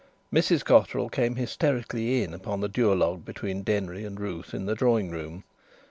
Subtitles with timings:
[0.33, 5.11] Mrs Cotterill came hysterically in upon the duologue between Denry and Ruth in the drawing
[5.11, 5.43] room.